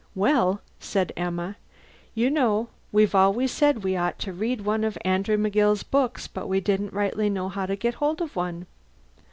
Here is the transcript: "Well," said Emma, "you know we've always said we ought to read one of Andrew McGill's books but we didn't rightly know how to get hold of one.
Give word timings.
"Well," 0.15 0.61
said 0.79 1.13
Emma, 1.15 1.57
"you 2.15 2.31
know 2.31 2.69
we've 2.91 3.13
always 3.13 3.51
said 3.51 3.83
we 3.83 3.95
ought 3.95 4.17
to 4.21 4.33
read 4.33 4.61
one 4.61 4.83
of 4.83 4.97
Andrew 5.05 5.37
McGill's 5.37 5.83
books 5.83 6.25
but 6.27 6.47
we 6.49 6.59
didn't 6.59 6.91
rightly 6.91 7.29
know 7.29 7.49
how 7.49 7.67
to 7.67 7.75
get 7.75 7.93
hold 7.93 8.19
of 8.19 8.35
one. 8.35 8.65